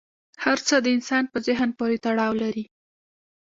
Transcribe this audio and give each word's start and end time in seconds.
هر 0.43 0.57
څه 0.67 0.75
د 0.81 0.87
انسان 0.95 1.23
په 1.31 1.37
ذهن 1.47 1.69
پورې 1.79 1.97
تړاو 2.05 2.33
لري. 2.41 2.65